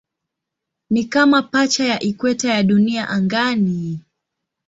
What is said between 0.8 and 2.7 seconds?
Ni kama pacha ya ikweta ya